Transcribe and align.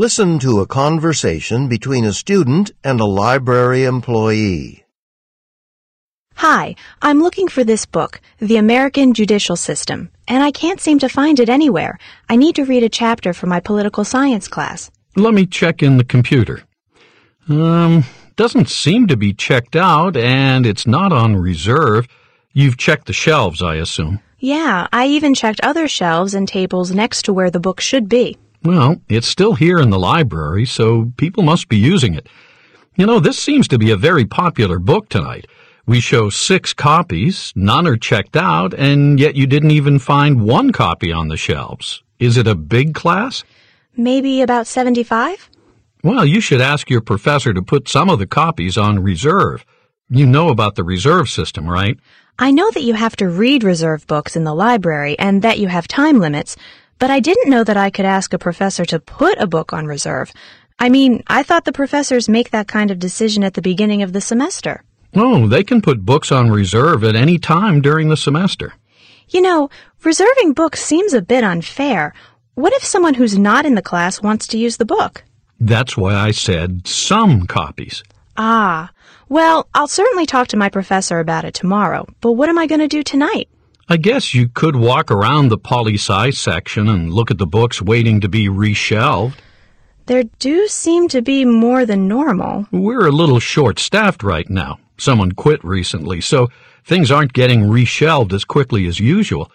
Listen 0.00 0.38
to 0.38 0.60
a 0.60 0.66
conversation 0.68 1.66
between 1.66 2.04
a 2.04 2.12
student 2.12 2.70
and 2.84 3.00
a 3.00 3.04
library 3.04 3.82
employee. 3.82 4.84
Hi, 6.36 6.76
I'm 7.02 7.18
looking 7.18 7.48
for 7.48 7.64
this 7.64 7.84
book, 7.84 8.20
The 8.38 8.58
American 8.58 9.12
Judicial 9.12 9.56
System, 9.56 10.10
and 10.28 10.40
I 10.40 10.52
can't 10.52 10.80
seem 10.80 11.00
to 11.00 11.08
find 11.08 11.40
it 11.40 11.48
anywhere. 11.48 11.98
I 12.28 12.36
need 12.36 12.54
to 12.54 12.64
read 12.64 12.84
a 12.84 12.88
chapter 12.88 13.32
for 13.32 13.48
my 13.48 13.58
political 13.58 14.04
science 14.04 14.46
class. 14.46 14.88
Let 15.16 15.34
me 15.34 15.46
check 15.46 15.82
in 15.82 15.96
the 15.96 16.04
computer. 16.04 16.62
Um, 17.48 18.04
doesn't 18.36 18.68
seem 18.68 19.08
to 19.08 19.16
be 19.16 19.32
checked 19.34 19.74
out, 19.74 20.16
and 20.16 20.64
it's 20.64 20.86
not 20.86 21.12
on 21.12 21.34
reserve. 21.34 22.06
You've 22.52 22.76
checked 22.76 23.08
the 23.08 23.12
shelves, 23.12 23.64
I 23.64 23.74
assume. 23.74 24.20
Yeah, 24.38 24.86
I 24.92 25.08
even 25.08 25.34
checked 25.34 25.58
other 25.64 25.88
shelves 25.88 26.34
and 26.34 26.46
tables 26.46 26.92
next 26.92 27.22
to 27.22 27.32
where 27.32 27.50
the 27.50 27.58
book 27.58 27.80
should 27.80 28.08
be. 28.08 28.38
Well, 28.62 28.96
it's 29.08 29.28
still 29.28 29.54
here 29.54 29.78
in 29.78 29.90
the 29.90 29.98
library, 29.98 30.66
so 30.66 31.12
people 31.16 31.42
must 31.42 31.68
be 31.68 31.76
using 31.76 32.14
it. 32.14 32.28
You 32.96 33.06
know, 33.06 33.20
this 33.20 33.38
seems 33.38 33.68
to 33.68 33.78
be 33.78 33.90
a 33.90 33.96
very 33.96 34.24
popular 34.24 34.78
book 34.78 35.08
tonight. 35.08 35.46
We 35.86 36.00
show 36.00 36.28
six 36.28 36.74
copies, 36.74 37.52
none 37.56 37.86
are 37.86 37.96
checked 37.96 38.36
out, 38.36 38.74
and 38.74 39.18
yet 39.18 39.36
you 39.36 39.46
didn't 39.46 39.70
even 39.70 39.98
find 39.98 40.42
one 40.42 40.72
copy 40.72 41.12
on 41.12 41.28
the 41.28 41.36
shelves. 41.36 42.02
Is 42.18 42.36
it 42.36 42.46
a 42.46 42.54
big 42.54 42.94
class? 42.94 43.44
Maybe 43.96 44.42
about 44.42 44.66
75? 44.66 45.48
Well, 46.04 46.26
you 46.26 46.40
should 46.40 46.60
ask 46.60 46.90
your 46.90 47.00
professor 47.00 47.54
to 47.54 47.62
put 47.62 47.88
some 47.88 48.10
of 48.10 48.18
the 48.18 48.26
copies 48.26 48.76
on 48.76 49.02
reserve. 49.02 49.64
You 50.10 50.26
know 50.26 50.48
about 50.48 50.74
the 50.74 50.84
reserve 50.84 51.28
system, 51.28 51.68
right? 51.68 51.98
I 52.38 52.50
know 52.50 52.70
that 52.70 52.82
you 52.82 52.94
have 52.94 53.16
to 53.16 53.28
read 53.28 53.64
reserve 53.64 54.06
books 54.06 54.36
in 54.36 54.44
the 54.44 54.54
library 54.54 55.18
and 55.18 55.42
that 55.42 55.58
you 55.58 55.68
have 55.68 55.88
time 55.88 56.20
limits, 56.20 56.56
but 56.98 57.10
I 57.10 57.20
didn't 57.20 57.50
know 57.50 57.64
that 57.64 57.76
I 57.76 57.90
could 57.90 58.04
ask 58.04 58.32
a 58.32 58.38
professor 58.38 58.84
to 58.86 58.98
put 58.98 59.38
a 59.38 59.46
book 59.46 59.72
on 59.72 59.86
reserve. 59.86 60.32
I 60.78 60.88
mean, 60.88 61.22
I 61.26 61.42
thought 61.42 61.64
the 61.64 61.72
professors 61.72 62.28
make 62.28 62.50
that 62.50 62.68
kind 62.68 62.90
of 62.90 62.98
decision 62.98 63.42
at 63.42 63.54
the 63.54 63.62
beginning 63.62 64.02
of 64.02 64.12
the 64.12 64.20
semester. 64.20 64.84
Oh, 65.14 65.48
they 65.48 65.64
can 65.64 65.80
put 65.80 66.04
books 66.04 66.30
on 66.30 66.50
reserve 66.50 67.02
at 67.02 67.16
any 67.16 67.38
time 67.38 67.80
during 67.80 68.08
the 68.08 68.16
semester. 68.16 68.74
You 69.28 69.42
know, 69.42 69.70
reserving 70.04 70.52
books 70.52 70.82
seems 70.82 71.14
a 71.14 71.22
bit 71.22 71.44
unfair. 71.44 72.14
What 72.54 72.72
if 72.74 72.84
someone 72.84 73.14
who's 73.14 73.38
not 73.38 73.66
in 73.66 73.74
the 73.74 73.82
class 73.82 74.22
wants 74.22 74.46
to 74.48 74.58
use 74.58 74.76
the 74.76 74.84
book? 74.84 75.24
That's 75.60 75.96
why 75.96 76.14
I 76.14 76.30
said 76.30 76.86
some 76.86 77.46
copies. 77.46 78.02
Ah, 78.36 78.90
well, 79.28 79.68
I'll 79.74 79.88
certainly 79.88 80.26
talk 80.26 80.48
to 80.48 80.56
my 80.56 80.68
professor 80.68 81.18
about 81.18 81.44
it 81.44 81.54
tomorrow, 81.54 82.06
but 82.20 82.32
what 82.32 82.48
am 82.48 82.58
I 82.58 82.66
going 82.66 82.80
to 82.80 82.88
do 82.88 83.02
tonight? 83.02 83.48
I 83.90 83.96
guess 83.96 84.34
you 84.34 84.48
could 84.48 84.76
walk 84.76 85.10
around 85.10 85.48
the 85.48 85.56
poli-sci 85.56 86.30
section 86.30 86.88
and 86.88 87.10
look 87.10 87.30
at 87.30 87.38
the 87.38 87.46
books 87.46 87.80
waiting 87.80 88.20
to 88.20 88.28
be 88.28 88.46
reshelved. 88.46 89.36
There 90.04 90.24
do 90.38 90.68
seem 90.68 91.08
to 91.08 91.22
be 91.22 91.46
more 91.46 91.86
than 91.86 92.06
normal. 92.06 92.66
We're 92.70 93.06
a 93.06 93.12
little 93.12 93.40
short-staffed 93.40 94.22
right 94.22 94.48
now. 94.50 94.78
Someone 94.98 95.32
quit 95.32 95.64
recently, 95.64 96.20
so 96.20 96.48
things 96.84 97.10
aren't 97.10 97.32
getting 97.32 97.62
reshelved 97.62 98.34
as 98.34 98.44
quickly 98.44 98.86
as 98.86 99.00
usual. 99.00 99.50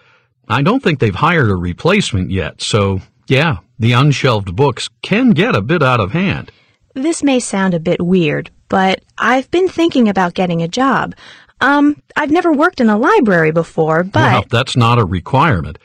I 0.47 0.63
don't 0.63 0.81
think 0.81 0.99
they've 0.99 1.13
hired 1.13 1.51
a 1.51 1.55
replacement 1.55 2.31
yet, 2.31 2.59
so 2.59 3.01
yeah, 3.27 3.57
the 3.77 3.91
unshelved 3.91 4.55
books 4.55 4.89
can 5.03 5.29
get 5.31 5.55
a 5.55 5.61
bit 5.61 5.83
out 5.83 5.99
of 5.99 6.11
hand. 6.11 6.51
This 6.95 7.21
may 7.21 7.39
sound 7.39 7.73
a 7.73 7.79
bit 7.79 8.01
weird, 8.01 8.51
but 8.69 9.03
I've 9.17 9.49
been 9.51 9.67
thinking 9.67 10.07
about 10.07 10.33
getting 10.33 10.61
a 10.61 10.67
job. 10.67 11.15
Um, 11.61 12.01
I've 12.15 12.31
never 12.31 12.51
worked 12.51 12.81
in 12.81 12.89
a 12.89 12.97
library 12.97 13.51
before, 13.51 14.03
but. 14.03 14.33
Well, 14.33 14.45
that's 14.49 14.75
not 14.75 14.99
a 14.99 15.05
requirement. 15.05 15.77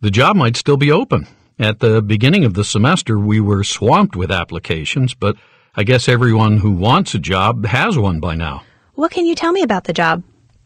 The 0.00 0.10
job 0.10 0.36
might 0.36 0.56
still 0.56 0.76
be 0.76 0.92
open. 0.92 1.26
At 1.58 1.80
the 1.80 2.02
beginning 2.02 2.44
of 2.44 2.54
the 2.54 2.64
semester, 2.64 3.18
we 3.18 3.40
were 3.40 3.64
swamped 3.64 4.16
with 4.16 4.30
applications, 4.30 5.14
but 5.14 5.36
I 5.76 5.84
guess 5.84 6.08
everyone 6.08 6.58
who 6.58 6.72
wants 6.72 7.14
a 7.14 7.18
job 7.18 7.66
has 7.66 7.96
one 7.96 8.20
by 8.20 8.34
now. 8.34 8.62
What 8.94 9.10
can 9.10 9.26
you 9.26 9.34
tell 9.34 9.52
me 9.52 9.62
about 9.62 9.84
the 9.84 9.92
job? 9.92 10.22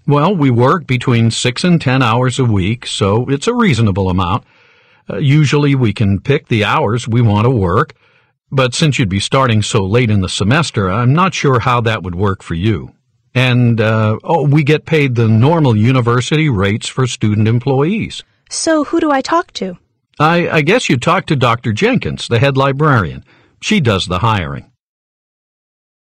Well, 0.06 0.34
we 0.34 0.50
work 0.50 0.86
between 0.86 1.30
six 1.30 1.64
and 1.64 1.80
ten 1.80 2.02
hours 2.02 2.38
a 2.38 2.44
week, 2.44 2.86
so 2.86 3.28
it's 3.28 3.46
a 3.46 3.54
reasonable 3.54 4.08
amount. 4.08 4.44
Uh, 5.10 5.18
usually 5.18 5.74
we 5.74 5.92
can 5.92 6.20
pick 6.20 6.48
the 6.48 6.64
hours 6.64 7.06
we 7.06 7.20
want 7.20 7.44
to 7.44 7.50
work, 7.50 7.94
but 8.50 8.74
since 8.74 8.98
you'd 8.98 9.08
be 9.08 9.20
starting 9.20 9.62
so 9.62 9.84
late 9.84 10.10
in 10.10 10.20
the 10.20 10.28
semester, 10.28 10.90
I'm 10.90 11.12
not 11.12 11.34
sure 11.34 11.60
how 11.60 11.80
that 11.82 12.02
would 12.02 12.14
work 12.14 12.42
for 12.42 12.54
you. 12.54 12.94
And, 13.34 13.80
uh, 13.80 14.18
oh, 14.24 14.46
we 14.46 14.64
get 14.64 14.86
paid 14.86 15.14
the 15.14 15.28
normal 15.28 15.76
university 15.76 16.48
rates 16.48 16.88
for 16.88 17.06
student 17.06 17.46
employees. 17.46 18.22
So 18.50 18.84
who 18.84 19.00
do 19.00 19.10
I 19.10 19.20
talk 19.20 19.52
to? 19.54 19.76
I, 20.18 20.48
I 20.48 20.62
guess 20.62 20.88
you 20.88 20.96
talk 20.96 21.26
to 21.26 21.36
Dr. 21.36 21.72
Jenkins, 21.72 22.28
the 22.28 22.38
head 22.38 22.56
librarian. 22.56 23.24
She 23.60 23.80
does 23.80 24.06
the 24.06 24.18
hiring. 24.18 24.70